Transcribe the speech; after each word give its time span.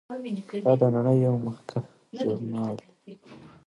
دا 0.65 0.73
د 0.79 0.83
نړۍ 0.95 1.15
یو 1.25 1.35
مخکښ 1.45 1.85
ژورنال 2.17 2.73
دی. 2.79 3.13